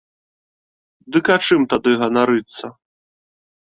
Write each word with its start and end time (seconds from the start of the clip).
Дык 1.17 1.25
а 1.35 1.37
чым 1.51 1.61
тады 1.77 1.89
ганарыцца? 2.03 2.77